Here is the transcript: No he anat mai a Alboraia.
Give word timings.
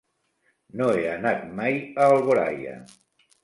No 0.79 0.87
he 0.95 1.03
anat 1.11 1.45
mai 1.61 1.79
a 2.07 2.11
Alboraia. 2.17 2.77